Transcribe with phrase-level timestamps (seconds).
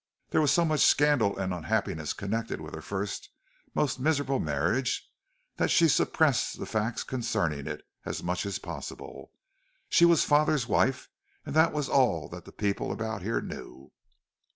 [0.31, 3.29] There was so much scandal and unhappiness connected with her first
[3.75, 5.07] most miserable marriage,
[5.57, 9.31] that she suppressed the facts concerning it as much as possible.
[9.89, 11.07] She was father's wife
[11.45, 13.91] and that was all that the people about here knew."